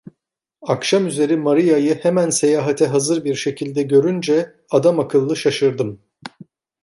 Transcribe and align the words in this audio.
Akşamüzeri 0.61 1.37
Maria'yı 1.37 1.95
hemen 1.99 2.29
seyahate 2.29 2.87
hazır 2.87 3.23
bir 3.23 3.35
şekilde 3.35 3.83
görünce 3.83 4.55
adamakıllı 4.71 5.35
şaşırdım. 5.37 6.01